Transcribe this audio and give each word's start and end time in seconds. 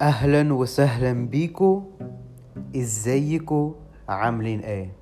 أهلا 0.00 0.52
وسهلا 0.54 1.12
بيكو. 1.28 1.82
إزيكو؟ 2.76 3.74
عاملين 4.08 4.60
إيه؟ 4.60 4.92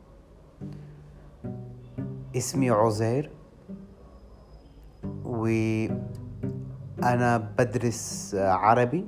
اسمي 2.36 2.70
عزير. 2.70 3.30
وأنا 5.24 5.98
بدرس 7.58 8.34
عربي 8.34 9.06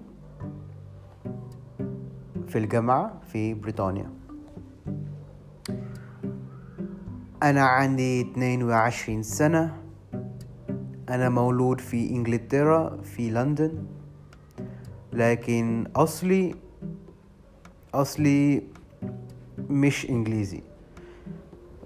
في 2.47 2.59
الجامعة 2.59 3.21
في 3.27 3.55
بريطانيا. 3.55 4.11
أنا 7.43 7.63
عندي 7.63 8.21
22 8.21 9.23
سنة. 9.23 9.77
أنا 11.09 11.29
مولود 11.29 11.81
في 11.81 12.11
إنجلترا 12.11 13.03
في 13.03 13.31
لندن. 13.31 14.00
لكن 15.13 15.87
أصلي 15.97 16.55
أصلي 17.95 18.63
مش 19.71 20.11
إنجليزي. 20.11 20.63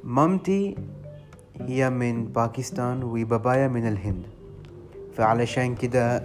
مامتي 0.04 0.76
هي 1.60 1.90
من 1.90 2.24
باكستان 2.24 3.02
وبابايا 3.02 3.68
من 3.68 3.88
الهند. 3.88 4.26
فعلشان 5.12 5.74
كده 5.74 6.24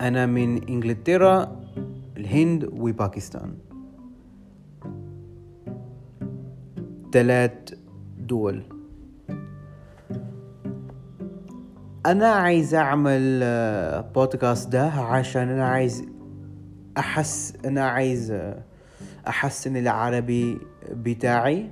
أنا 0.00 0.26
من 0.26 0.68
إنجلترا 0.68 1.60
الهند 2.16 2.64
وباكستان. 2.64 3.54
ثلاث 7.12 7.74
دول. 8.18 8.75
أنا 12.06 12.26
عايز 12.28 12.74
أعمل 12.74 13.40
آه، 13.42 14.00
بودكاست 14.00 14.68
ده 14.68 14.86
عشان 14.86 15.48
أنا 15.48 15.68
عايز 15.68 16.04
أحس 16.98 17.52
أنا 17.64 17.84
عايز 17.88 18.30
آه، 18.30 18.62
أحسن 19.28 19.76
العربي 19.76 20.58
بتاعي. 20.90 21.70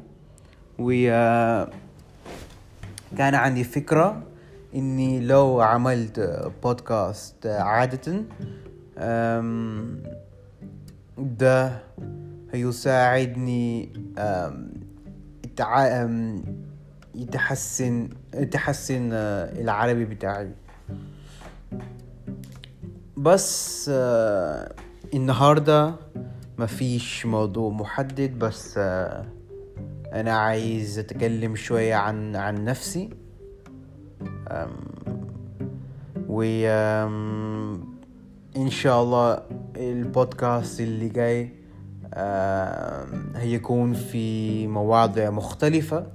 و 0.78 0.92
آه، 1.08 1.70
كان 3.18 3.34
عندي 3.34 3.64
فكرة 3.64 4.22
إني 4.74 5.20
لو 5.20 5.60
عملت 5.60 6.18
آه، 6.18 6.52
بودكاست 6.62 7.46
آه، 7.46 7.60
عادة 7.62 8.22
ده 11.18 11.72
هيساعدني 12.52 13.92
يتحسن 17.14 18.08
يتحسن 18.34 19.10
آه، 19.12 19.60
العربي 19.60 20.04
بتاعي. 20.04 20.50
بس 23.16 23.90
آه، 23.94 24.74
النهاردة 25.14 25.94
مفيش 26.58 27.26
موضوع 27.26 27.70
محدد 27.70 28.38
بس 28.38 28.74
آه، 28.78 29.26
أنا 30.12 30.32
عايز 30.32 30.98
أتكلم 30.98 31.56
شوية 31.56 31.94
عن 31.94 32.36
عن 32.36 32.64
نفسي. 32.64 33.10
و 36.28 36.42
إن 38.56 38.70
شاء 38.70 39.02
الله 39.02 39.42
البودكاست 39.76 40.80
اللي 40.80 41.08
جاي 41.08 41.52
هيكون 43.34 43.92
في 43.92 44.66
مواضيع 44.66 45.30
مختلفة. 45.30 46.06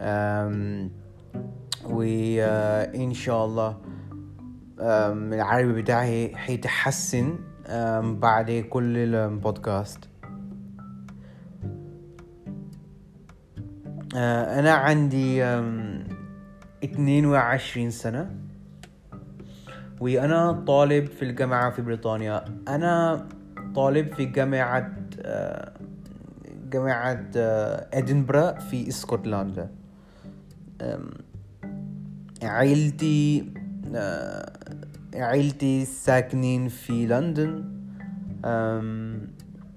أم، 0.00 0.90
وإن 1.84 3.14
شاء 3.14 3.44
الله 3.44 3.78
العربي 4.80 5.82
بتاعي 5.82 6.36
حيتحسن 6.36 7.38
بعد 8.02 8.50
كل 8.70 8.96
البودكاست. 8.96 9.98
أه، 14.16 14.58
أنا 14.58 14.72
عندي 14.72 15.42
أم، 15.44 16.04
22 16.84 17.90
سنة. 17.90 18.30
وأنا 20.00 20.52
طالب 20.52 21.06
في 21.06 21.22
الجامعة 21.24 21.70
في 21.70 21.82
بريطانيا. 21.82 22.44
أنا 22.68 23.26
طالب 23.74 24.14
في 24.14 24.24
جامعة 24.24 24.92
أه، 25.20 25.72
جامعة 26.70 27.24
إدنبرا 27.94 28.52
في 28.52 28.88
اسكتلندا. 28.88 29.70
عيلتي 32.42 33.52
آه، 33.94 34.52
عيلتي 35.14 35.84
ساكنين 35.84 36.68
في 36.68 37.06
لندن. 37.06 37.64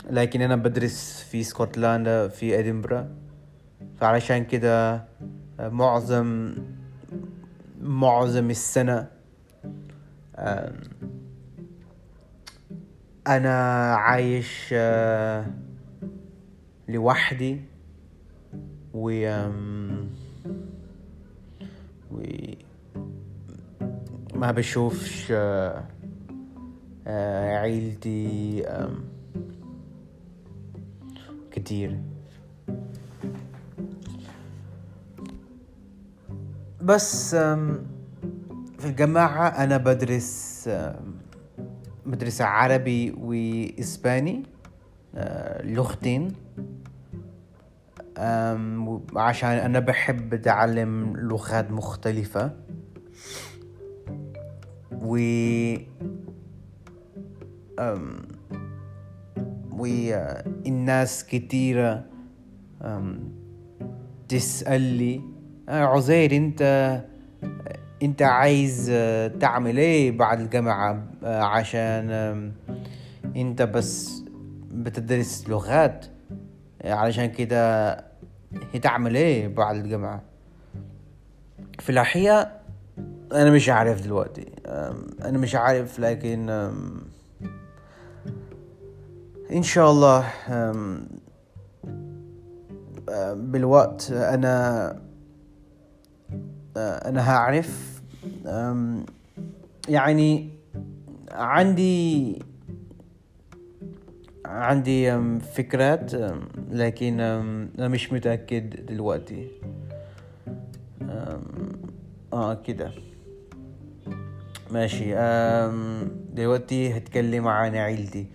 لكن 0.10 0.42
أنا 0.42 0.56
بدرس 0.56 1.28
في 1.32 1.42
اسكتلندا 1.42 2.28
في 2.28 2.60
إدنبرا 2.60 3.10
فعلشان 4.00 4.46
كده 4.46 4.94
آه، 5.60 5.70
معظم 5.70 6.56
معظم 7.82 8.50
السنة 8.50 9.08
أنا 13.28 13.96
عايش 13.96 14.70
آه، 14.74 15.46
لوحدي. 16.90 17.74
و 18.94 19.10
أم، 22.14 23.04
و 24.36 24.38
ما 24.38 24.52
بشوفش 24.52 25.28
آه، 25.32 25.84
آه، 27.08 27.58
عيلتي 27.58 28.64
كتير. 31.52 32.00
بس 36.82 37.36
في 38.80 38.86
الجامعة 38.86 39.48
أنا 39.48 39.78
بدرس 39.78 40.70
بدرس 42.06 42.42
عربي 42.42 43.12
وإسباني 43.12 44.44
آه، 45.16 45.66
لغتين. 45.66 46.43
عشان 49.16 49.50
أنا 49.50 49.80
بحب 49.80 50.34
أتعلم 50.34 51.14
لغات 51.18 51.72
مختلفة. 51.72 52.52
و 54.92 55.18
أم، 57.80 58.22
والناس 59.72 61.26
كتيرة 61.26 62.06
أم، 62.82 63.20
تسألي 64.30 65.22
آه، 65.70 65.84
عزير 65.86 66.36
أنت 66.36 66.62
أنت 68.04 68.22
عايز 68.22 68.90
آه، 68.94 69.28
تعمل 69.28 69.78
إيه 69.78 70.18
بعد 70.18 70.40
الجامعة؟ 70.42 71.04
آه، 71.24 71.44
عشان 71.44 72.12
أم، 72.12 72.54
أنت 73.36 73.62
بس 73.62 74.24
بتدرس 74.72 75.50
لغات. 75.50 76.06
علشان 76.86 77.26
كده 77.26 77.94
هي 78.72 78.80
تعمل 78.80 79.16
إيه 79.16 79.48
بعد 79.48 79.76
الجامعة؟ 79.76 80.22
في 81.80 81.90
الحقيقة 81.90 82.52
أنا 83.32 83.52
مش 83.52 83.70
عارف 83.70 84.02
دلوقتي. 84.02 84.52
أنا 85.26 85.38
مش 85.38 85.56
عارف 85.56 86.00
لكن 86.00 86.50
إن 89.52 89.64
شاء 89.64 89.92
الله 89.92 90.26
بالوقت 93.34 94.12
أنا 94.12 94.88
أه، 96.78 97.10
أنا 97.10 97.32
هعرف. 97.32 98.02
يعني 99.90 100.50
عندي 101.32 102.40
عندي 104.46 105.20
فكرات 105.40 106.12
لكن 106.72 107.18
مش 107.80 108.14
متأكد 108.14 108.86
دلوقتي. 108.86 109.48
آه 112.34 112.54
كده. 112.54 112.92
ماشي. 114.72 115.16
دلوقتي 116.34 116.98
هتكلم 116.98 117.48
عن 117.48 117.76
عيلتي. 117.76 118.28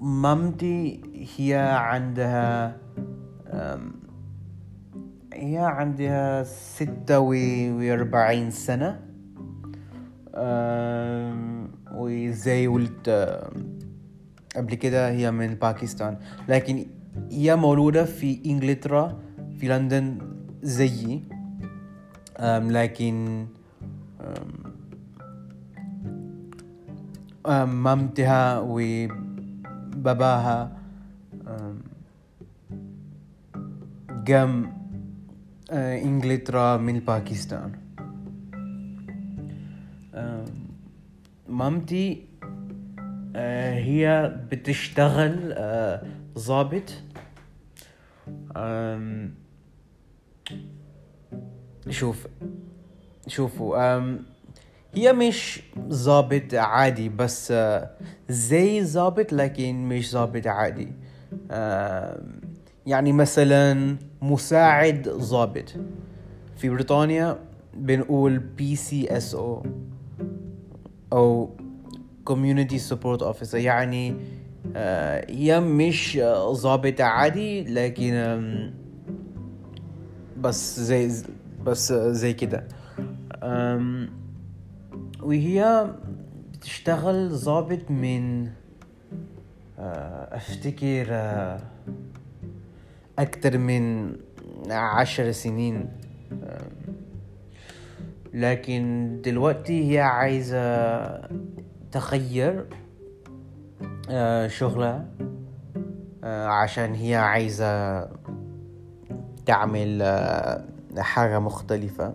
مامتي 0.00 1.00
هي 1.36 1.54
عندها 1.54 2.76
هي 5.32 5.58
عندها 5.58 6.42
ستة 6.42 7.18
وأربعين 7.18 8.50
سنة. 8.50 9.00
أم، 10.34 11.45
وزي 12.06 12.66
قلت 12.66 13.08
قبل 14.56 14.74
كده 14.74 15.10
هي 15.10 15.30
من 15.30 15.54
باكستان. 15.54 16.16
لكن 16.48 16.86
هي 17.30 17.56
مولودة 17.56 18.04
في 18.04 18.40
إنجلترا 18.46 19.18
في 19.58 19.68
لندن 19.68 20.18
زيي. 20.62 21.22
لكن 22.70 23.46
مامتها 27.66 28.58
وباباها 28.58 30.76
قام 34.28 34.72
إنجلترا 35.72 36.76
من 36.76 36.98
باكستان. 36.98 37.72
مامتي 41.56 42.24
هي 43.74 44.34
بتشتغل 44.52 45.54
ضابط. 46.38 46.92
شوف 51.90 52.26
شوفوا 53.28 53.76
هي 54.94 55.12
مش 55.12 55.62
ضابط 55.78 56.54
عادي 56.54 57.08
بس 57.08 57.52
زي 58.28 58.84
ضابط 58.84 59.32
لكن 59.32 59.88
مش 59.88 60.12
ضابط 60.12 60.46
عادي. 60.46 60.92
يعني 62.86 63.12
مثلا 63.12 63.96
مساعد 64.22 65.08
ضابط. 65.08 65.74
في 66.56 66.68
بريطانيا 66.68 67.38
بنقول 67.74 68.38
PCSO 68.38 69.66
أو 71.16 71.50
community 72.24 72.78
support 72.78 73.22
officer 73.22 73.58
يعني 73.58 74.14
هي 75.28 75.60
مش 75.60 76.20
ضابط 76.52 77.00
عادي 77.00 77.64
لكن 77.64 78.72
بس 80.38 80.80
زي 80.80 81.24
بس 81.64 81.92
زي 81.92 82.32
كده. 82.32 82.68
وهي 85.22 85.90
بتشتغل 86.52 87.30
ضابط 87.30 87.90
من 87.90 88.48
أفتكر 90.32 91.06
أكتر 93.18 93.58
من 93.58 94.12
عشر 94.70 95.32
سنين. 95.32 95.88
لكن 98.36 99.20
دلوقتي 99.24 99.92
هي 99.92 100.00
عايزة 100.00 100.60
تغير 101.92 102.66
شغلها 104.46 105.08
عشان 106.22 106.94
هي 106.94 107.14
عايزة 107.14 108.02
تعمل 109.46 110.02
حاجة 110.98 111.38
مختلفة. 111.38 112.12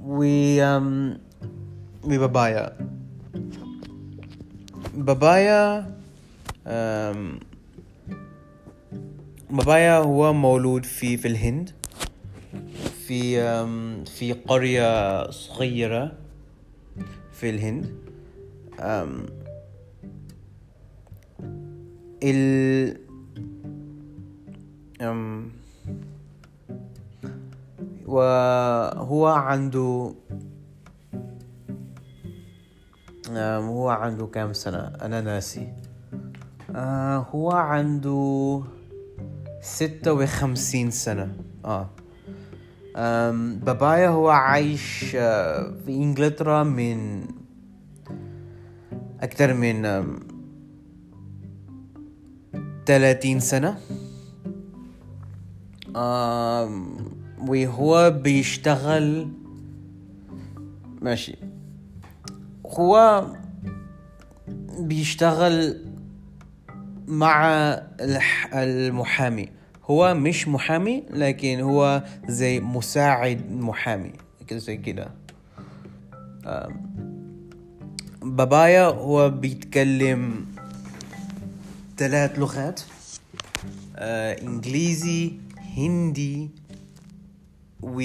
و 0.00 0.24
وبابايا 2.04 2.76
بابايا. 4.94 5.86
بابايا 9.50 9.98
هو 9.98 10.32
مولود 10.32 10.84
في 10.84 11.16
في 11.16 11.28
الهند. 11.28 11.70
في 13.06 13.42
في 14.04 14.32
قرية 14.32 15.30
صغيرة 15.30 16.12
في 17.32 17.50
الهند. 17.50 17.94
ال 22.22 22.96
وهو 28.06 29.26
عنده 29.26 30.14
هو 33.38 33.88
عنده 33.88 34.26
كام 34.26 34.52
سنة؟ 34.52 34.78
أنا 34.78 35.20
ناسي. 35.20 35.72
هو 37.30 37.50
عنده 37.50 38.62
ستة 39.60 40.12
وخمسين 40.12 40.90
سنة. 40.90 41.36
آه. 41.64 41.90
بابايا 42.94 44.08
هو 44.08 44.28
عايش 44.28 45.04
في 45.10 45.88
إنجلترا 45.88 46.62
من 46.62 47.24
أكثر 49.20 49.54
من 49.54 50.04
ثلاثين 52.86 53.40
سنة. 53.40 53.78
وهو 57.48 58.10
بيشتغل 58.10 59.28
ماشي. 61.00 61.36
هو 62.66 63.26
بيشتغل 64.78 65.76
مع 67.06 67.46
المحامي. 68.52 69.48
هو 69.84 70.14
مش 70.14 70.48
محامي 70.48 71.04
لكن 71.10 71.60
هو 71.60 72.02
زي 72.28 72.60
مساعد 72.60 73.50
محامي 73.50 74.12
كده 74.48 74.58
زي 74.58 74.76
كده. 74.76 75.10
بابايا 78.22 78.84
هو 78.86 79.30
بيتكلم 79.30 80.46
ثلاث 81.98 82.38
لغات 82.38 82.80
آه، 83.96 84.42
إنجليزي 84.42 85.32
هندي 85.76 86.50
و 87.82 88.02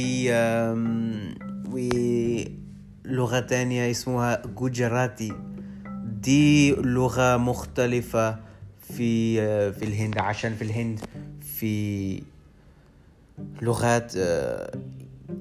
ولغة 1.71 3.39
تانية 3.39 3.91
اسمها 3.91 4.41
جوجراتي 4.55 5.33
دي 6.21 6.71
لغة 6.71 7.37
مختلفة 7.37 8.39
في 8.81 9.37
في 9.71 9.85
الهند 9.85 10.17
عشان 10.17 10.55
في 10.55 10.61
الهند 10.63 10.99
في 11.59 12.23
لغات 13.61 14.13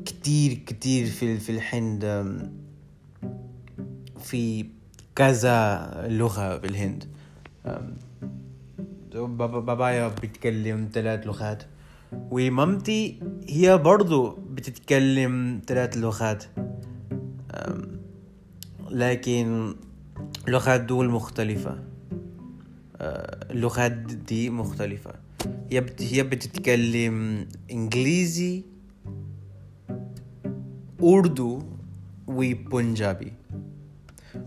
كتير 0.04 0.52
كتير 0.66 1.06
في 1.06 1.38
في 1.38 1.52
الهند 1.52 2.04
في 4.20 4.66
كذا 5.14 5.90
لغة 6.08 6.58
في 6.58 6.66
الهند 6.66 7.04
بابايا 9.14 10.08
بيتكلم 10.08 10.88
ثلاث 10.92 11.26
لغات 11.26 11.62
ومامتي 12.12 13.20
هي 13.48 13.78
برضو 13.78 14.30
بتتكلم 14.30 15.60
ثلاث 15.66 15.96
لغات. 15.96 16.44
لكن 18.90 19.74
لغات 20.48 20.80
دول 20.80 21.10
مختلفة. 21.10 21.78
اللغات 23.00 23.92
دي 24.28 24.50
مختلفة. 24.50 25.25
هي 26.00 26.22
بتتكلم 26.22 27.46
إنجليزي 27.70 28.62
أردو 31.02 31.62
وبنجابي. 32.26 33.32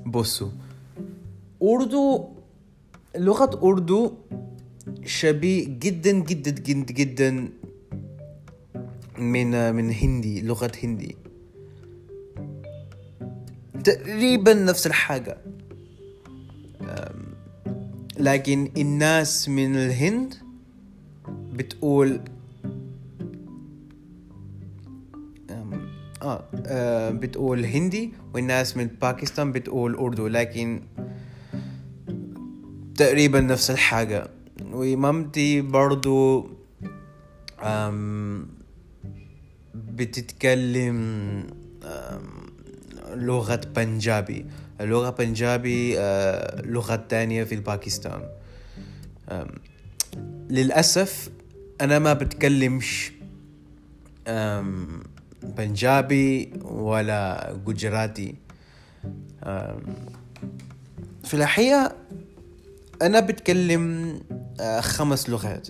بصوا 0.06 0.52
أردو 1.64 2.30
لغة 3.18 3.60
أردو 3.64 4.14
شبيه 5.06 5.66
جدا 5.68 6.12
جدا 6.12 6.52
جدا 6.52 6.94
جدا 6.94 7.50
من 9.18 9.76
من 9.76 9.92
هندي 9.92 10.42
لغة 10.42 10.72
هندي. 10.84 11.16
تقريبا 13.84 14.54
نفس 14.54 14.88
الحاجة. 14.88 15.38
لكن 18.20 18.72
الناس 18.78 19.50
من 19.50 19.76
الهند 19.76 20.49
بتقول 21.60 22.22
آه, 26.22 26.44
آه 26.66 27.10
بتقول 27.10 27.66
هندي 27.66 28.14
والناس 28.34 28.78
من 28.78 28.88
باكستان 29.02 29.52
بتقول 29.52 29.96
أردو 29.96 30.28
لكن 30.28 30.82
تقريبا 32.96 33.42
نفس 33.42 33.72
الحاجة. 33.72 34.28
ومامتي 34.72 35.62
برضو 35.62 36.50
بتتكلم 39.76 41.44
لغة 43.14 43.62
بنجابي. 43.76 44.46
اللغة 44.82 45.10
بنجابي 45.10 45.96
لغة 46.64 46.96
تانية 46.96 47.44
في 47.44 47.56
باكستان 47.56 48.22
للأسف 50.50 51.30
أنا 51.82 52.00
ما 52.00 52.14
بتكلمش 52.14 53.12
بنجابي 55.44 56.54
ولا 56.62 57.54
جوجراتي. 57.66 58.36
في 61.24 61.34
الحقيقة 61.34 61.96
أنا 63.02 63.20
بتكلم 63.20 64.20
خمس 64.80 65.30
لغات. 65.30 65.68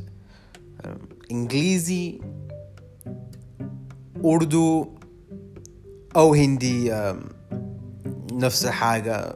إنجليزي 1.31 2.19
أردو 4.25 4.87
أو 6.15 6.33
هندي 6.33 7.13
نفس 8.31 8.65
الحاجة 8.65 9.35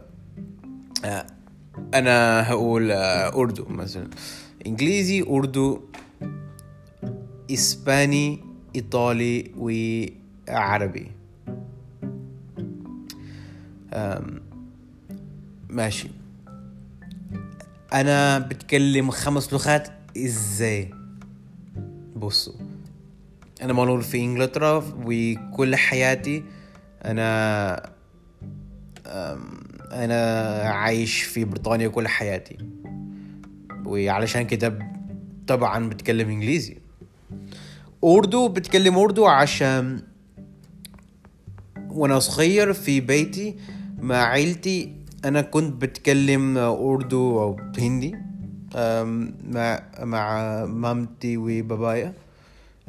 آه، 1.05 1.25
أنا 1.93 2.49
هقول 2.49 2.91
آه، 2.91 3.41
أردو 3.41 3.65
مثلا. 3.69 4.09
إنجليزي 4.67 5.21
أردو 5.21 5.81
إسباني 7.51 8.39
إيطالي 8.75 9.51
وعربي 9.57 11.12
ماشي. 15.69 16.09
أنا 17.93 18.39
بتكلم 18.39 19.12
خمس 19.12 19.53
لغات 19.53 19.88
إزاي؟ 20.17 20.93
بصوا 22.15 22.53
أنا 23.62 23.73
مولود 23.73 24.01
في 24.01 24.17
إنجلترا 24.17 24.83
وكل 25.05 25.75
حياتي 25.75 26.43
أنا 27.05 27.93
أنا 29.91 30.21
عايش 30.69 31.23
في 31.23 31.45
بريطانيا 31.45 31.88
كل 31.88 32.07
حياتي. 32.07 32.57
وعلشان 33.85 34.41
كده 34.41 34.79
طبعا 35.47 35.89
بتكلم 35.89 36.29
إنجليزي. 36.29 36.82
أردو 38.03 38.47
بتكلم 38.47 38.97
أردو 38.97 39.25
عشان 39.25 40.01
وأنا 41.89 42.19
صغير 42.19 42.73
في 42.73 42.99
بيتي 42.99 43.55
مع 43.99 44.15
عيلتي. 44.15 44.95
أنا 45.25 45.41
كنت 45.41 45.81
بتكلم 45.81 46.57
أردو 46.57 47.41
أو 47.41 47.59
هندي 47.77 48.15
مع 49.51 49.83
مع 49.99 50.65
مامتي 50.65 51.37
وبابايا 51.37 52.13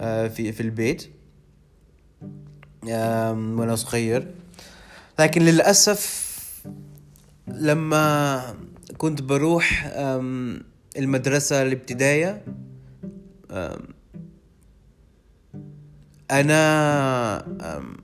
أه، 0.00 0.28
في 0.28 0.52
في 0.52 0.60
البيت 0.60 1.10
أم، 2.88 3.60
وأنا 3.60 3.76
صغير. 3.76 4.34
لكن 5.18 5.42
للأسف 5.42 6.24
لما 7.48 8.42
كنت 8.98 9.22
بروح 9.22 9.92
المدرسة 10.96 11.62
الابتدائية 11.62 12.42
أم، 16.30 17.96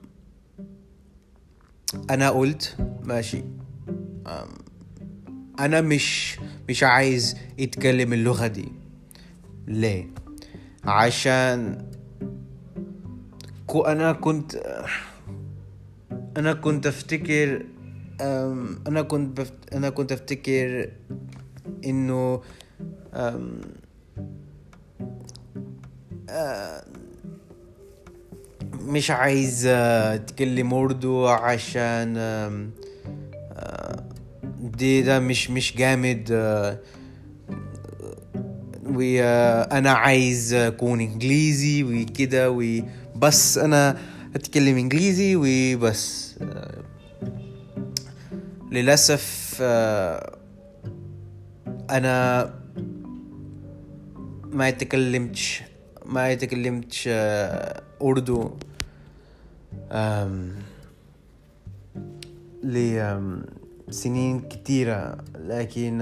أنا 2.09 2.29
قلت 2.29 2.77
ماشي 3.03 3.43
أنا 5.59 5.81
مش 5.81 6.39
مش 6.69 6.83
عايز 6.83 7.35
يتكلم 7.57 8.13
اللغة 8.13 8.47
دي 8.47 8.71
ليه؟ 9.67 10.07
عشان 10.83 11.85
أنا 13.75 14.11
كنت 14.13 14.55
أنا 16.37 16.53
كنت 16.53 16.87
أفتكر 16.87 17.65
أنا 18.87 19.01
كنت 19.01 19.39
بفت... 19.39 19.73
أنا 19.73 19.89
كنت 19.89 20.11
أفتكر 20.11 20.91
إنه 21.85 22.41
مش 28.85 29.11
عايز 29.11 29.65
آه، 29.65 30.15
اتكلم 30.15 30.73
أردو 30.73 31.27
عشان 31.27 32.17
آه، 32.17 32.69
دي 34.61 35.01
ده 35.01 35.19
مش 35.19 35.49
مش 35.49 35.75
جامد 35.75 36.29
آه، 36.31 36.79
وأنا 38.85 39.91
عايز 39.91 40.53
أكون 40.53 40.99
إنجليزي 40.99 41.83
وكده 41.83 42.51
وبس 42.51 43.57
أنا 43.57 43.97
أتكلم 44.35 44.77
إنجليزي 44.77 45.35
وبس 45.35 46.35
للأسف 48.71 49.57
أنا 51.89 52.53
ما 54.51 54.69
تكلمتش 54.69 55.63
ما 56.05 56.33
تكلمتش 56.33 57.09
آه، 57.11 57.81
أردو. 58.01 58.51
لسنين 62.63 64.39
كتيرة 64.39 65.17
لكن 65.39 66.01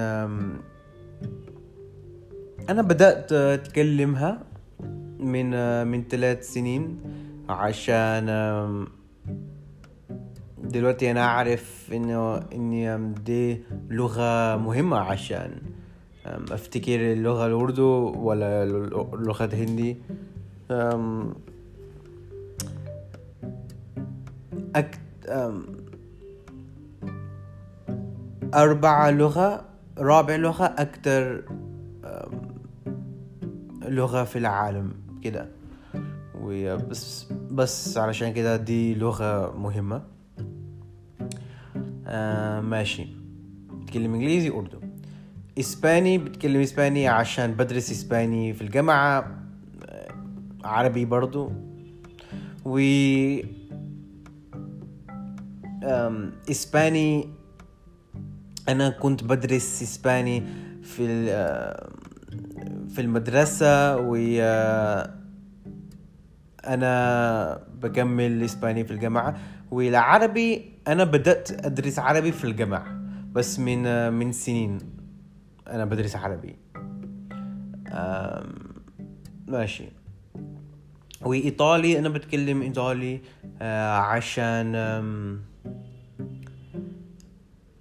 أنا 2.69 2.81
بدأت 2.81 3.31
أتكلمها 3.33 4.43
من 5.19 5.49
من 5.87 6.03
ثلاث 6.03 6.53
سنين 6.53 6.99
عشان 7.49 8.25
دلوقتي 10.63 11.11
أنا 11.11 11.23
أعرف 11.25 11.89
إنه 11.93 12.37
آم، 12.95 13.13
دي 13.25 13.61
لغة 13.89 14.55
مهمة 14.57 14.97
عشان 14.97 15.51
أفتكر 16.25 17.13
اللغة 17.13 17.47
الأردو 17.47 18.13
ولا 18.17 18.63
اللغة 18.63 19.45
الهندي. 19.45 19.97
أكت... 24.75 24.99
أم... 25.27 25.65
أربع 28.53 29.09
لغة 29.09 29.65
رابع 29.97 30.35
لغة 30.35 30.65
أكتر. 30.65 31.43
لغة 33.81 34.23
في 34.23 34.37
العالم 34.39 34.93
كده. 35.23 35.47
وبس 36.41 37.27
بس 37.51 37.97
علشان 37.97 38.33
كده 38.33 38.55
دي 38.57 38.95
لغة 38.95 39.57
مهمة. 39.57 40.01
آه 42.07 42.61
ماشي. 42.61 43.07
بتكلم 43.71 44.13
إنجليزي؟ 44.13 44.49
اردو 44.49 44.79
إسباني؟ 45.59 46.17
بتكلم 46.17 46.61
إسباني 46.61 47.07
عشان 47.07 47.53
بدرس 47.53 47.91
إسباني 47.91 48.53
في 48.53 48.61
الجامعة. 48.61 49.31
آه، 49.85 50.11
عربي 50.63 51.05
برضو. 51.05 51.51
و 52.65 52.79
إسباني. 56.51 57.29
أنا 58.69 58.89
كنت 58.89 59.23
بدرس 59.23 59.81
إسباني 59.81 60.43
في 60.83 61.25
في 62.89 63.01
المدرسة 63.01 63.97
و 63.97 64.15
أنا 66.65 67.63
بكمل 67.81 68.43
إسباني 68.43 68.83
في 68.85 68.91
الجامعة. 68.91 69.37
والعربي 69.71 70.71
أنا 70.87 71.03
بدأت 71.03 71.65
أدرس 71.65 71.99
عربي 71.99 72.31
في 72.31 72.43
الجامعة 72.43 72.99
بس 73.31 73.59
من 73.59 74.13
من 74.13 74.31
سنين 74.31 74.77
أنا 75.67 75.85
بدرس 75.85 76.15
عربي. 76.15 76.55
ماشي. 79.47 79.85
وإيطالي 81.21 81.99
أنا 81.99 82.09
بتكلم 82.09 82.61
إيطالي 82.61 83.21
آه، 83.61 83.97
عشان 83.97 84.75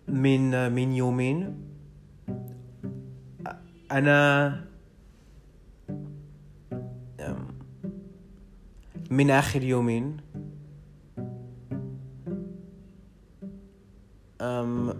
من 0.08 0.72
من 0.72 0.92
يومين. 0.92 1.54
آم، 7.20 7.48
من 9.10 9.30
آخر 9.30 9.62
يومين. 9.62 10.16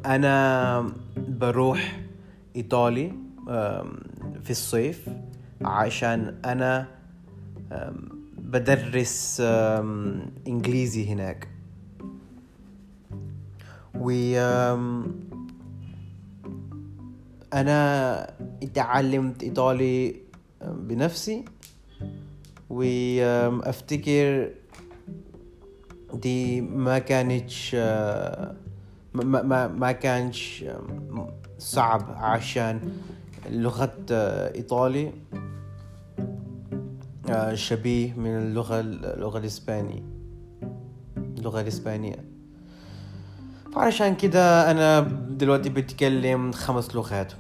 أنا 0.06 0.92
بروح 1.16 2.00
إيطالي 2.56 3.12
أم، 3.48 4.00
في 4.42 4.50
الصيف 4.50 5.08
عشان 5.64 6.40
أم، 7.72 8.08
بدرس 8.38 9.42
أم، 9.44 10.20
إنجليزي 10.48 11.12
هناك. 11.12 11.48
و 14.00 14.10
أنا 17.52 18.30
اتعلمت 18.62 19.42
إيطالي 19.42 20.16
بنفسي 20.64 21.44
وأفتكر 22.70 24.50
دي 26.14 26.60
ما 26.60 26.98
كانتش 26.98 27.76
آه، 27.78 28.56
ما 29.14 29.42
ما 29.42 29.68
ما 29.68 29.92
كانش 29.92 30.64
صعب 31.58 32.10
عشان 32.16 32.92
لغة 33.50 33.96
آه، 34.10 34.54
إيطالي 34.54 35.12
آه، 37.28 37.54
شبيه 37.54 38.14
من 38.14 38.36
اللغة 38.36 38.80
اللغة 38.80 39.38
الإسبانية 39.38 40.02
اللغة 41.38 41.60
الإسبانية. 41.60 42.38
فعشان 43.75 44.14
كده 44.14 44.70
أنا 44.70 45.00
دلوقتي 45.30 45.68
بتكلم 45.68 46.52
خمس 46.52 46.94
لغات 46.94 47.32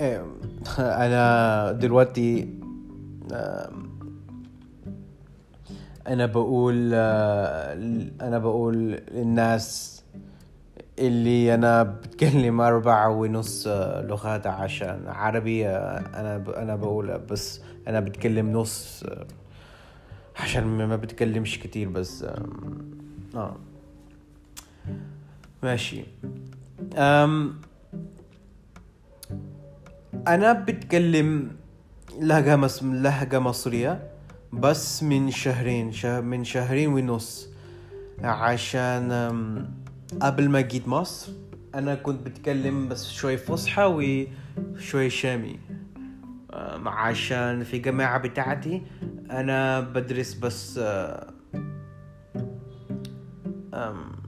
أنا 0.78 1.72
دلوقتي 1.72 2.48
أنا 6.06 6.26
بقول 6.26 6.90
آه، 6.94 7.72
أنا 8.20 8.38
بقول 8.38 9.00
للناس 9.10 10.02
اللي 10.98 11.54
أنا 11.54 11.82
بتكلم 11.82 12.60
أربعة 12.60 13.08
ونص 13.08 13.66
آه، 13.66 14.02
لغات 14.02 14.46
عشان 14.46 15.04
عربي 15.06 15.66
آه، 15.68 15.98
أنا. 15.98 16.62
أنا 16.62 16.76
بقول 16.76 17.18
بس 17.18 17.60
أنا 17.88 18.00
بتكلم 18.00 18.52
نص 18.52 19.04
عشان 20.36 20.64
ما 20.64 20.96
بتكلمش 20.96 21.58
كتير 21.58 21.88
بس 21.88 22.24
آه 23.34 23.56
ماشي. 25.62 26.04
أم 26.94 27.60
أنا 30.28 30.52
بتكلم 30.52 31.50
لهجة 32.20 32.56
مص... 32.56 32.82
لهجة 32.82 33.38
مصرية 33.38 34.10
بس 34.52 35.02
من 35.02 35.30
شهرين 35.30 35.92
شه... 35.92 36.20
من 36.20 36.44
شهرين 36.44 36.88
ونص. 36.88 37.48
عشان 38.20 39.12
قبل 40.22 40.48
ما 40.48 40.60
جيت 40.60 40.88
مصر 40.88 41.32
أنا 41.74 41.94
كنت 41.94 42.26
بتكلم 42.26 42.88
بس 42.88 43.10
شوي 43.10 43.36
فصحى 43.36 43.84
وشوي 43.84 45.10
شامي. 45.10 45.58
عشان 46.86 47.64
في 47.64 47.78
جامعة 47.78 48.18
بتاعتي 48.18 48.82
أنا 49.30 49.80
بدرس 49.80 50.34
بس 50.34 50.80
أم 53.74 54.21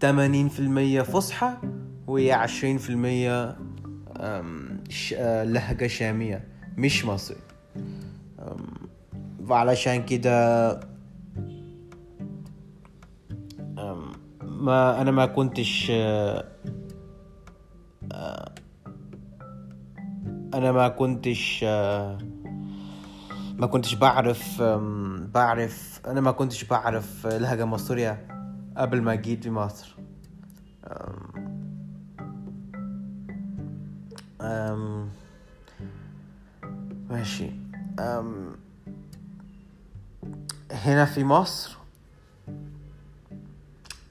80% 0.00 0.04
فصحى 1.02 1.56
وهي 2.06 2.32
20% 2.32 3.56
لهجة 5.44 5.86
شامية 5.86 6.48
مش 6.76 7.04
مصري. 7.04 7.36
وعلشان 9.48 10.04
كده 10.04 10.70
ما 14.42 15.00
أنا 15.00 15.10
ما 15.10 15.26
كنتش 15.26 15.90
أنا 20.54 20.72
ما 20.72 20.88
كنتش 20.88 21.64
ما 23.58 23.66
كنتش 23.70 23.94
بعرف 23.94 24.62
بعرف 25.34 26.00
أنا 26.06 26.20
ما 26.20 26.30
كنتش 26.30 26.64
بعرف 26.64 27.26
لهجة 27.26 27.64
مصرية. 27.64 28.29
قبل 28.80 29.02
ما 29.02 29.14
جيت 29.14 29.42
في 29.42 29.50
مصر. 29.50 29.96
أم 34.40 35.10
ماشي. 37.10 37.50
أم 37.98 38.56
هنا 40.72 41.04
في 41.04 41.24
مصر 41.24 41.76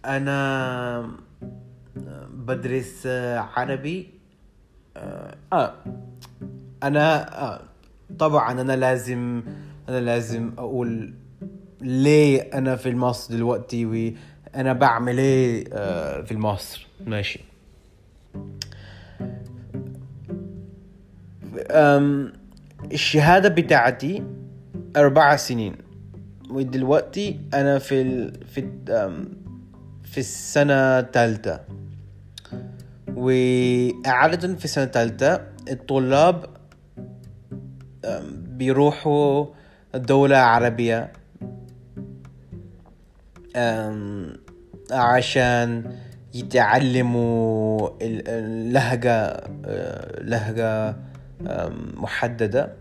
أنا 0.06 1.12
بدرس 2.34 3.08
عربي. 3.56 4.10
أه 4.98 5.74
أنا 6.84 7.40
آه 7.44 7.62
طبعا 8.20 8.62
أنا 8.62 8.76
لازم 8.76 9.44
أنا 9.90 10.00
لازم 10.00 10.54
أقول 10.58 11.14
ليه 11.82 12.42
أنا 12.42 12.76
في 12.76 12.96
مصر 12.96 13.34
دلوقتي 13.34 13.86
وأنا 14.56 14.74
بعمل 14.74 15.18
إيه 15.18 15.66
آه 15.74 16.22
في 16.22 16.38
مصر 16.38 16.88
ماشي. 17.06 17.40
الشهادة 22.92 23.50
بتاعتي 23.50 24.24
أربع 24.98 25.36
سنين. 25.36 25.76
ودلوقتي 26.50 27.40
أنا 27.54 27.80
في 27.80 28.02
ال... 28.02 28.46
في 28.48 28.70
في 30.04 30.18
السنة 30.18 31.00
الثالثة 31.00 31.60
وعادة 33.16 34.56
في 34.56 34.66
السنة 34.66 34.84
الثالثة 34.84 35.42
الطلاب 35.72 36.46
بيروحوا 38.32 39.46
دولة 39.96 40.38
عربية. 40.38 41.12
عشان 44.92 45.94
يتعلموا 46.34 47.90
اللهجة 48.02 49.44
لهجة 50.22 50.96
محددة. 51.98 52.76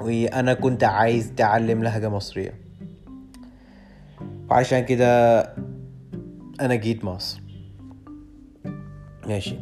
وأنا 0.00 0.54
كنت 0.54 0.84
عايز 0.84 1.30
أتعلم 1.30 1.82
لهجة 1.82 2.08
مصرية. 2.08 2.54
وعشان 4.50 4.84
كده 4.84 5.40
أنا 6.60 6.74
جيت 6.74 7.04
مصر. 7.04 7.42
ماشي. 9.26 9.56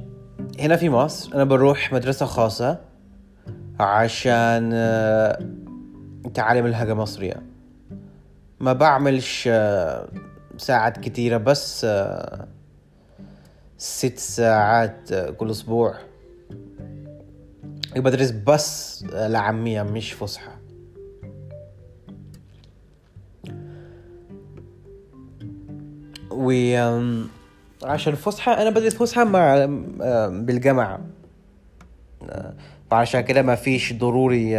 هنا 0.61 0.77
في 0.77 0.89
مصر 0.89 1.35
أنا 1.35 1.45
بروح 1.45 1.93
مدرسة 1.93 2.27
خاصة 2.27 2.81
عشان 3.81 4.73
أتعلم 6.25 6.67
اللهجة 6.67 6.93
المصرية 6.93 7.43
ما 8.61 8.73
بعملش 8.73 9.49
ساعات 10.57 10.99
كتيرة 10.99 11.37
بس 11.37 11.87
ست 13.79 14.19
ساعات 14.19 15.15
كل 15.15 15.51
أسبوع. 15.51 15.95
بدرس 17.97 18.31
بس 18.31 19.05
العامية 19.05 19.83
مش 19.83 20.13
فصحى 20.13 20.53
و 26.31 26.51
عشان 27.83 28.15
فصحى 28.15 28.53
أنا 28.53 28.71
بدرس 28.71 28.95
فصحى 28.95 29.25
مع 29.25 29.67
بالجامعة. 30.29 31.01
وعشان 32.93 33.21
كده 33.21 33.43
ما 33.43 33.55
فيش 33.55 33.93
ضروري 33.93 34.59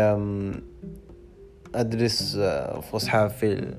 أدرس 1.75 2.38
فصحى 2.91 3.29
في 3.39 3.73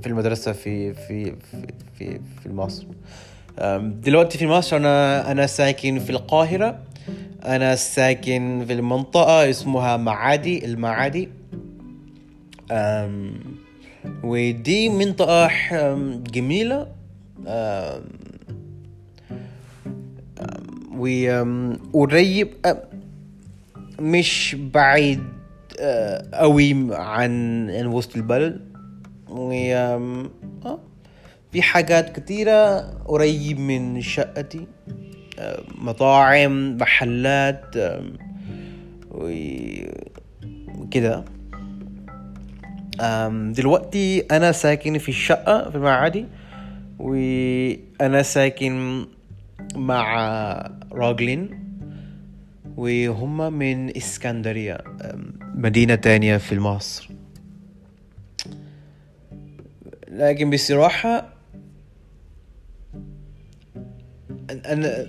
في 0.00 0.06
المدرسة 0.06 0.52
في 0.52 0.94
في 0.94 1.34
في 1.98 2.20
في, 2.42 2.48
مصر 2.48 2.86
دلوقتي 3.80 4.38
في 4.38 4.46
مصر 4.46 4.76
أنا 4.76 5.30
أنا 5.30 5.46
ساكن 5.46 5.98
في 5.98 6.10
القاهرة. 6.10 6.78
أنا 7.44 7.74
ساكن 7.74 8.64
في 8.66 8.72
المنطقة 8.72 9.50
اسمها 9.50 9.96
معادي 9.96 10.64
المعادي. 10.64 11.28
ودي 14.22 14.88
منطقة 14.88 15.50
جميلة. 16.16 16.88
وقريب 20.96 22.48
مش 24.00 24.56
بعيد. 24.74 25.35
قوي 26.34 26.86
عن 26.90 27.70
عن 27.70 27.86
وسط 27.86 28.16
البلد. 28.16 28.60
و 29.28 29.50
في 31.52 31.62
حاجات 31.62 32.20
كتيرة 32.20 32.80
قريب 33.04 33.60
من 33.60 34.00
شقتي. 34.00 34.66
مطاعم 35.78 36.76
محلات 36.76 37.64
وكده 39.10 41.24
دلوقتي 43.30 44.20
أنا 44.20 44.52
ساكن 44.52 44.98
في 44.98 45.08
الشقة 45.08 45.70
في 45.70 45.76
المعادي. 45.76 46.26
وأنا 46.98 48.22
ساكن 48.22 49.04
مع 49.74 50.70
راجلين. 50.92 51.65
وهم 52.76 53.52
من 53.52 53.96
إسكندرية 53.96 54.78
مدينة 55.54 55.94
تانية 55.94 56.36
في 56.36 56.58
مصر. 56.58 57.10
لكن 60.08 60.50
بصراحة 60.50 61.28
أنا 64.50 65.06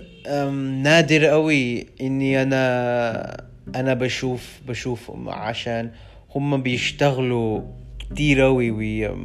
نادر 0.82 1.24
قوي 1.24 1.86
إني 2.00 2.42
أنا 2.42 3.48
أنا 3.74 3.94
بشوف 3.94 4.60
بشوفهم 4.68 5.28
عشان 5.28 5.90
هم 6.34 6.62
بيشتغلوا 6.62 7.62
كتير 7.98 8.46
أوي 8.46 8.70
و 8.70 9.16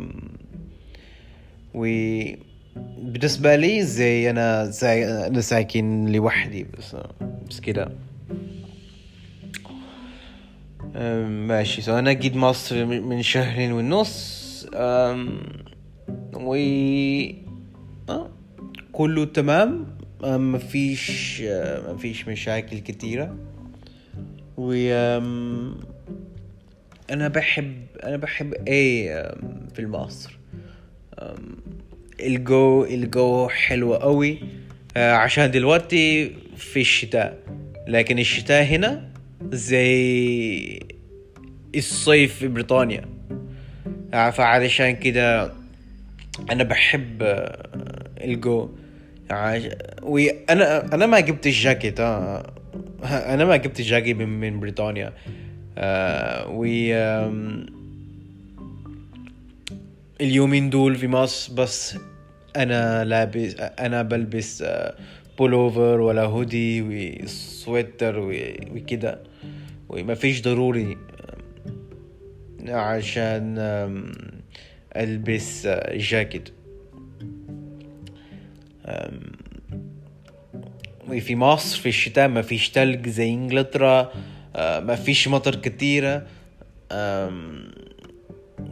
و 1.74 1.86
بالنسبة 2.98 3.56
لي 3.56 3.84
زي 3.84 4.30
أنا 4.30 4.66
زي 4.66 5.28
أنا 5.28 5.42
ساكن 5.42 6.06
لوحدي 6.12 6.64
بس 6.64 6.96
بس 7.50 7.60
كده. 7.60 7.92
ماشي. 11.28 11.82
سو 11.82 12.00
أنا 12.00 12.14
جيت 12.14 12.36
مصر 12.36 12.86
من 12.86 13.22
شهرين 13.22 13.72
ونص. 13.72 14.68
و 16.34 16.56
آه. 18.10 18.30
كله 18.92 19.26
تمام. 19.26 19.98
مفيش 20.24 21.42
مفيش 21.90 22.28
مشاكل 22.28 22.80
كتيرة. 22.80 23.38
و 24.58 24.74
أنا 27.12 27.28
بحب 27.28 27.86
أنا 28.04 28.18
بحب 28.18 28.54
إيه 28.68 29.32
في 29.76 29.88
مصر 29.88 30.38
الجو 32.20 32.84
الجو 32.86 33.48
حلو 33.48 33.96
قوي. 33.96 34.40
آه، 34.98 35.14
عشان 35.14 35.52
دلوقتي 35.52 36.36
في 36.58 36.82
الشتاء. 36.82 37.40
لكن 37.88 38.20
الشتاء 38.20 38.64
هنا 38.64 39.10
زي 39.52 40.80
الصيف 41.76 42.36
في 42.36 42.48
بريطانيا. 42.48 43.06
آه، 44.14 44.30
فعلشان 44.30 44.92
كده 44.96 45.54
أنا 46.52 46.64
بحب 46.64 47.24
آه، 47.24 47.70
الجو. 48.22 48.70
وأنا 50.02 50.94
أنا 50.94 51.06
ما 51.06 51.20
جبت 51.20 51.48
الجاكيت 51.48 52.00
آه. 52.00 52.54
أنا 53.34 53.46
ما 53.46 53.56
جبت 53.56 53.80
الجاكيت 53.80 54.18
من, 54.18 54.30
من 54.40 54.60
بريطانيا. 54.60 55.14
آه 55.78 56.48
و 56.50 56.66
اليومين 60.22 60.70
دول 60.70 60.96
في 60.96 61.08
مصر 61.08 61.54
بس 61.54 61.98
أنا 62.56 63.04
لابس 63.04 63.56
أنا 63.60 64.02
بلبس 64.02 64.62
آه، 64.62 64.96
بولوفر 65.38 66.02
ولا 66.02 66.24
هودي 66.24 66.82
وسويتر 66.82 68.20
وكده. 68.20 69.24
وما 69.90 70.14
فيش 70.14 70.42
ضروري 70.42 70.98
عشان 72.68 73.58
ألبس 74.96 75.66
آه، 75.66 75.98
جاكيت. 75.98 76.50
وفي 81.10 81.36
مصر 81.36 81.80
في 81.80 81.90
الشتاء 81.90 82.28
ما 82.28 82.42
فيش 82.42 82.70
تلج 82.70 83.10
زي 83.10 83.30
إنجلترا 83.30 84.12
آه، 84.56 84.80
ما 84.80 84.96
فيش 84.96 85.28
مطر 85.28 85.56
كتيرة. 85.56 86.28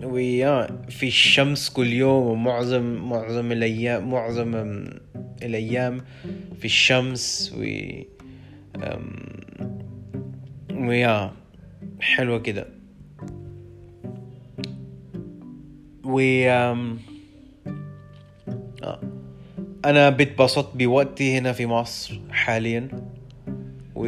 آم، 0.04 0.12
ويا 0.12 0.68
في 0.90 1.08
الشمس 1.08 1.70
كل 1.70 1.88
يوم 1.88 2.28
ومعظم 2.28 3.10
معظم 3.10 3.52
الأيام 3.52 4.10
معظم 4.10 4.56
الأيام 5.44 6.02
في 6.60 6.66
الشمس 6.66 7.54
و 7.58 7.62
ويا 10.74 11.32
حلوة 12.00 12.40
كده 12.40 12.68
و 16.04 16.20
آه. 18.84 19.00
أنا 19.86 20.10
بتبسط 20.10 20.72
بوقتي 20.76 21.38
هنا 21.38 21.52
في 21.52 21.66
مصر 21.66 22.20
حاليا 22.32 22.88
و 23.96 24.08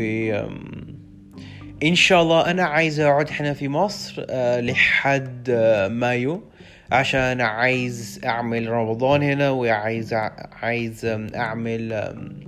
إن 1.84 1.96
شاء 1.96 2.22
الله 2.22 2.52
أنا 2.52 2.64
عايز 2.64 3.00
اقعد 3.00 3.30
هنا 3.32 3.54
في 3.54 3.68
مصر 3.68 4.26
آه، 4.30 4.60
لحد 4.62 5.50
آه، 5.50 5.88
مايو 5.88 6.44
عشان 6.92 7.42
عايز 7.42 8.22
أعمل 8.26 8.70
رمضان 8.70 9.24
هنا 9.24 9.50
وعايز 9.50 10.14
عايز 10.62 11.06
أعمل 11.36 11.94
آم، 11.94 12.40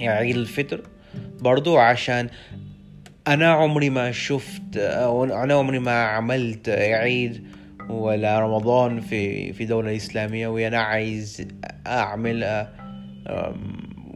عيد 0.00 0.36
الفطر 0.36 0.80
برضو 1.40 1.78
عشان 1.78 2.28
أنا 3.28 3.50
عمري 3.52 3.90
ما 3.90 4.12
شفت 4.12 4.76
أو 4.76 5.24
أنا 5.24 5.54
عمري 5.54 5.78
ما 5.78 6.04
عملت 6.04 6.68
عيد 6.68 7.46
ولا 7.88 8.40
رمضان 8.40 9.00
في 9.00 9.52
في 9.52 9.64
دولة 9.64 9.96
إسلامية 9.96 10.48
وأنا 10.48 10.78
عايز 10.78 11.48
أعمل 11.86 12.66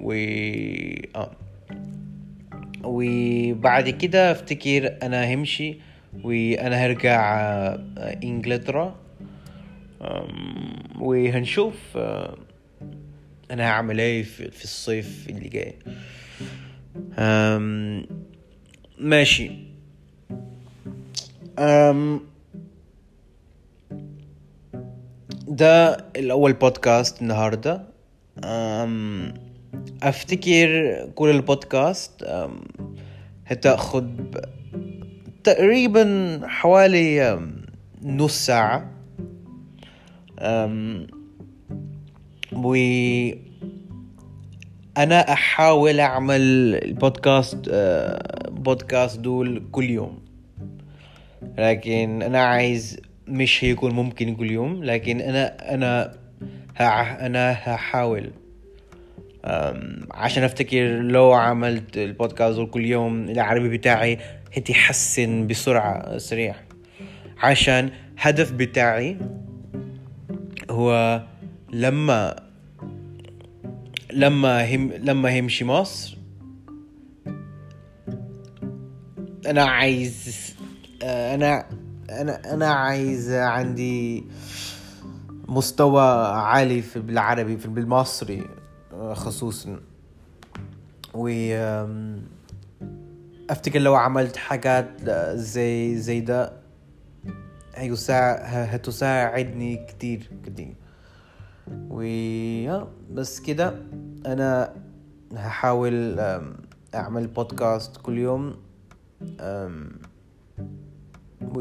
و 0.03 0.13
آه. 1.17 1.31
وبعد 2.85 3.89
كده 3.91 4.31
افتكر 4.33 4.97
أنا 5.03 5.35
همشي 5.35 5.79
وأنا 6.25 6.77
هرجع 6.77 7.41
آه، 7.41 8.19
إنجلترا. 8.25 8.97
وهنشوف 11.01 11.75
آه، 11.97 12.39
أنا 13.51 13.65
هعمل 13.71 14.01
إيه 14.01 14.23
في 14.23 14.65
الصيف 14.65 15.27
اللي 15.31 15.49
جاي. 15.49 15.75
ماشي. 18.99 19.51
أم، 21.59 22.21
ده 25.49 25.97
الأول 26.17 26.53
بودكاست 26.53 27.23
النهاردة. 27.23 27.83
أم، 28.45 29.35
أفتكر 30.03 30.97
كل 31.15 31.31
البودكاست 31.31 32.25
ب- 34.05 34.45
تقريبا 35.45 36.41
حوالي 36.45 37.41
نص 38.03 38.47
ساعة. 38.47 38.91
و 42.53 42.75
أنا 44.99 45.33
أحاول 45.33 46.01
أعمل 46.01 46.41
البودكاست 46.85 47.71
بودكاست 48.49 49.19
دول 49.21 49.63
كل 49.73 49.91
يوم. 49.91 50.19
لكن 51.59 52.23
أنا 52.23 52.43
عايز 52.45 53.01
مش 53.29 53.65
هيكون 53.65 53.93
ممكن 53.95 54.35
كل 54.37 54.51
يوم 54.51 54.85
لكن 54.85 55.21
أنا 55.21 56.17
ها 56.77 57.27
أنا 57.27 57.53
هحاول. 57.53 58.31
عشان 60.11 60.43
أفتكر 60.43 61.01
لو 61.03 61.33
عملت 61.33 61.97
البودكاست 61.97 62.61
كل 62.61 62.85
يوم 62.85 63.29
العربي 63.29 63.77
بتاعي 63.77 64.19
هيتحسن 64.53 65.47
بسرعة 65.47 66.19
سريع. 66.19 66.55
عشان 67.39 67.91
هدف 68.19 68.53
بتاعي 68.53 69.17
هو 70.71 71.23
لما 71.73 72.37
لما 74.13 74.75
هم 74.75 74.93
لما 74.93 75.41
همشي 75.41 75.65
مصر 75.65 76.19
أنا 79.47 79.65
عايز 79.65 80.55
أنا 81.03 81.67
أنا 82.11 82.55
أنا 82.55 82.67
عايز 82.67 83.33
عندي 83.33 84.25
مستوى 85.49 86.03
عالي 86.37 86.83
في 86.83 87.01
بالعربي 87.01 87.57
في 87.57 87.69
بالمصري. 87.69 88.60
خصوصا. 89.15 89.81
و 91.15 91.29
أفتكر 93.51 93.79
لو 93.79 93.95
عملت 93.95 94.37
حاجات 94.37 95.09
آه، 95.09 95.35
زي 95.35 95.97
زي 95.99 96.21
ده 96.21 96.53
هتساعدني 97.75 99.87
كتير 99.87 100.31
كتير. 100.47 100.75
و 101.69 102.01
آه، 102.71 102.89
بس 103.13 103.41
كده 103.41 103.83
أنا 104.27 104.75
هحاول 105.37 106.21
أعمل 106.95 107.27
بودكاست 107.27 107.97
كل 107.97 108.19
يوم. 108.19 108.57
و 111.41 111.61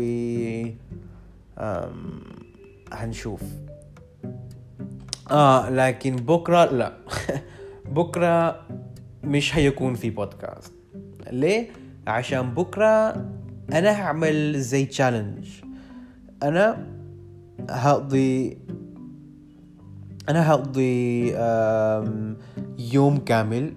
هنشوف. 2.93 3.41
آه 5.31 5.69
لكن 5.69 6.15
بكرة 6.15 6.65
لا. 6.65 6.93
بكرة 7.95 8.61
مش 9.23 9.55
هيكون 9.55 9.93
في 9.93 10.09
بودكاست 10.09 10.73
ليه؟ 11.31 11.67
عشان 12.07 12.49
بكرة 12.49 13.15
أنا 13.73 14.01
هعمل 14.01 14.59
زي 14.59 14.85
تشالنج 14.85 15.47
أنا 16.43 16.85
هقضي 17.69 18.57
أنا 20.29 20.51
هقضي 20.51 21.31
يوم 22.93 23.17
كامل 23.17 23.73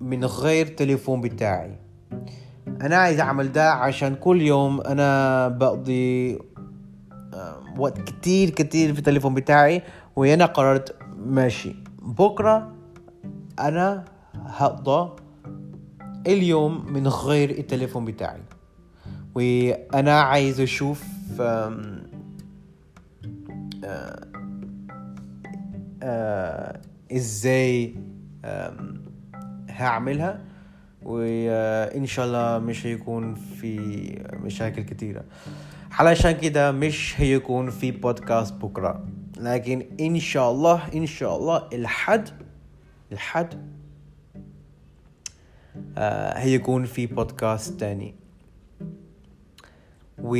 من 0.00 0.24
غير 0.24 0.66
تليفون 0.66 1.20
بتاعي. 1.20 1.76
أنا 2.80 2.96
عايز 2.96 3.20
أعمل 3.20 3.52
ده 3.52 3.70
عشان 3.72 4.14
كل 4.14 4.42
يوم 4.42 4.80
أنا 4.80 5.48
بقضي 5.48 6.38
وقت 7.78 8.00
كتير 8.00 8.50
كتير 8.50 8.92
في 8.92 8.98
التليفون 8.98 9.34
بتاعي 9.34 9.82
وأنا 10.16 10.46
قررت 10.46 10.96
ماشي. 11.26 11.74
بكرة 12.02 12.74
أنا 13.60 14.04
هقضى 14.34 15.16
اليوم 16.26 16.92
من 16.92 17.08
غير 17.08 17.50
التليفون 17.50 18.04
بتاعي. 18.04 18.40
وأنا 19.34 20.20
عايز 20.20 20.60
أشوف 20.60 21.04
آم، 21.40 22.02
آه، 23.84 24.26
آه، 26.02 26.80
إزاي 27.12 27.94
آم، 28.44 29.04
هعملها. 29.68 30.40
وإن 31.02 32.06
شاء 32.06 32.26
الله 32.26 32.58
مش 32.58 32.86
هيكون 32.86 33.34
في 33.34 33.78
مشاكل 34.44 34.82
كتيرة. 34.82 35.24
علشان 35.92 36.32
كده 36.32 36.72
مش 36.72 37.14
هيكون 37.20 37.70
في 37.70 37.90
بودكاست 37.90 38.54
بكرة. 38.54 39.04
لكن 39.40 39.86
إن 40.00 40.20
شاء 40.20 40.50
الله 40.50 40.88
إن 40.94 41.06
شاء 41.06 41.36
الله 41.36 41.68
الحد 41.72 42.28
الحد 43.12 43.54
آه 45.98 46.38
هيكون 46.38 46.84
في 46.84 47.06
بودكاست 47.06 47.80
تاني. 47.80 48.14
و 50.18 50.36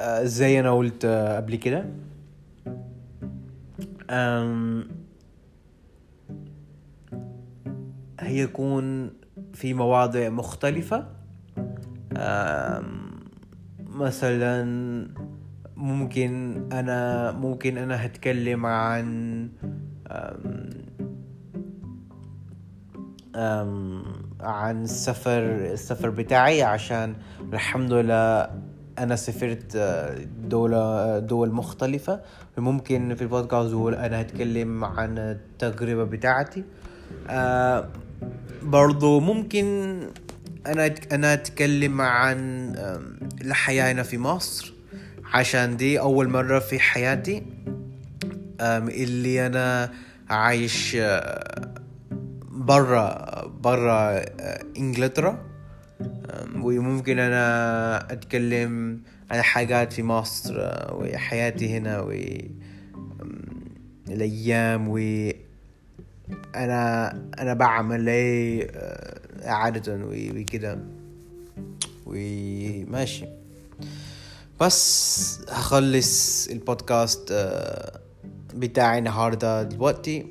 آه 0.00 0.24
زي 0.24 0.60
أنا 0.60 0.72
قلت 0.72 1.04
آه 1.04 1.36
قبل 1.36 1.56
كده 1.56 1.84
هيكون 8.20 9.10
في 9.54 9.74
مواضيع 9.74 10.28
مختلفة. 10.28 11.06
مثلا 13.96 14.62
ممكن 15.76 16.62
أنا 16.72 17.32
ممكن 17.32 17.78
أنا 17.78 18.06
هتكلم 18.06 18.66
عن 18.66 19.48
أم 20.10 20.70
أم 23.36 24.02
عن 24.40 24.82
السفر 24.82 25.42
السفر 25.72 26.10
بتاعي 26.10 26.62
عشان 26.62 27.14
الحمد 27.52 27.92
لله 27.92 28.50
أنا 28.98 29.16
سافرت 29.16 29.76
دولة 30.48 31.18
دول 31.18 31.52
مختلفة. 31.52 32.20
ممكن 32.58 33.14
في 33.14 33.22
البودكاست 33.22 33.70
دول 33.70 33.94
أنا 33.94 34.20
هتكلم 34.20 34.84
عن 34.84 35.18
التجربة 35.18 36.04
بتاعتي. 36.04 36.64
أه 37.28 37.88
برضو 38.62 39.20
ممكن 39.20 40.00
أنا 40.66 40.94
أنا 41.12 41.32
أتكلم 41.32 42.00
عن 42.00 42.72
الحياة 43.40 43.92
هنا 43.92 44.02
في 44.02 44.18
مصر. 44.18 44.75
عشان 45.36 45.76
دي 45.76 46.00
أول 46.00 46.28
مرة 46.28 46.58
في 46.58 46.78
حياتي. 46.78 47.42
اللي 48.60 49.46
أنا 49.46 49.92
عايش 50.30 50.96
برا 52.50 53.46
برا 53.46 54.24
إنجلترا. 54.78 55.44
وممكن 56.56 57.18
أنا 57.18 58.12
أتكلم 58.12 59.00
عن 59.30 59.42
حاجات 59.42 59.92
في 59.92 60.02
مصر 60.02 60.54
وحياتي 60.92 61.76
هنا 61.76 62.00
و 62.00 62.10
الأيام 64.08 64.88
و 64.88 64.98
أنا 66.54 67.10
أنا 67.38 67.54
بعمل 67.54 68.08
إيه 68.08 68.70
عادة 69.44 69.98
وكده 70.34 70.78
وماشي 72.06 73.35
بس 74.60 75.40
هخلص 75.48 76.46
البودكاست 76.48 77.32
بتاعي 78.54 78.98
النهاردة 78.98 79.62
دلوقتي. 79.62 80.26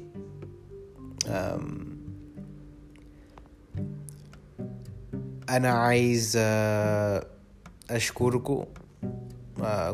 أنا 5.50 5.70
عايز 5.70 6.38
أشكركم 7.90 8.66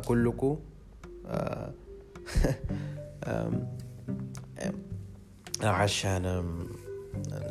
كلكم. 0.06 0.60
عشان 5.64 6.44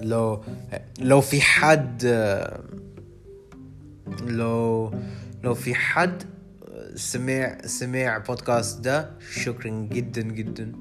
لو 0.00 0.44
لو 0.98 1.20
في 1.20 1.40
حد 1.40 2.04
لو 4.22 4.94
لو 5.42 5.54
في 5.54 5.74
حد 5.74 6.22
سمع 6.94 7.58
سمع 7.66 8.18
بودكاست 8.18 8.80
ده. 8.80 9.10
شكرا 9.30 9.70
جدا 9.70 10.22
جدا. 10.22 10.72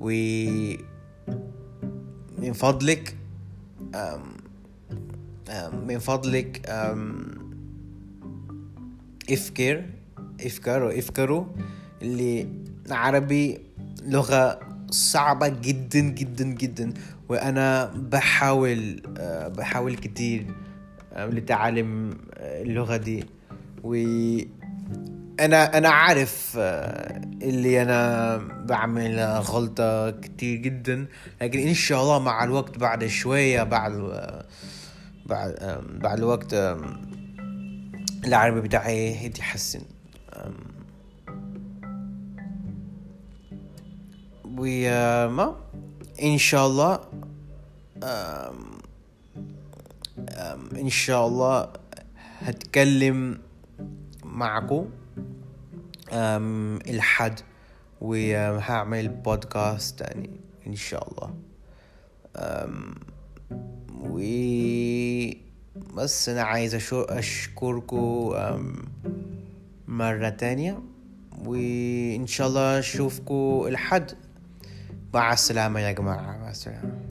و 0.00 0.10
من 2.38 2.52
فضلك 2.52 3.16
من 5.86 5.98
فضلك 5.98 6.70
إفكر 9.30 9.84
افكروا 10.40 10.98
افكروا 10.98 11.44
اللي 12.02 12.48
عربي 12.90 13.58
لغة 14.02 14.60
صعبة 14.90 15.48
جدا 15.48 16.00
جدا 16.00 16.44
جدا. 16.44 16.94
وأنا 17.28 17.84
بحاول 17.86 19.02
بحاول 19.56 19.96
كتير 19.96 20.46
لتعلم 21.16 22.18
اللغة 22.36 22.96
دي. 22.96 23.24
و 23.88 23.94
أنا 25.40 25.88
عارف 25.88 26.52
اللي 27.42 27.82
أنا 27.82 28.36
بعمل 28.66 29.20
غلطة 29.20 30.10
كتير 30.10 30.56
جدا 30.58 31.06
لكن 31.42 31.58
إن 31.68 31.74
شاء 31.74 32.02
الله 32.02 32.18
مع 32.18 32.44
الوقت 32.44 32.78
بعد 32.78 33.06
شوية 33.06 33.62
بعد 33.62 33.92
بعد 35.26 35.80
بعد 36.00 36.18
الوقت 36.18 36.54
العربي 38.24 38.60
بتاعي 38.60 39.24
يتحسن. 39.24 39.80
وما 44.44 45.56
إن 46.22 46.38
شاء 46.38 46.66
الله 46.66 47.00
إن 50.76 50.88
شاء 50.88 51.26
الله 51.26 51.68
هتكلم 52.40 53.38
معكم 54.28 54.90
الحد 56.88 57.40
وهعمل 58.00 59.08
بودكاست 59.08 59.98
تاني 59.98 60.30
إن 60.66 60.74
شاء 60.74 61.08
الله. 61.10 61.34
و 64.00 64.18
بس 65.94 66.28
أنا 66.28 66.42
عايز 66.42 66.92
اشكركم 66.92 68.34
مرة 69.88 70.28
تانية. 70.28 70.82
وان 71.44 72.26
شاء 72.26 72.48
الله 72.48 72.78
اشوفكم 72.78 73.64
الحد. 73.66 74.12
مع 75.14 75.32
السلامة 75.32 75.80
يا 75.80 75.92
جماعة 75.92 76.38
مع 76.38 76.50
السلامة. 76.50 77.07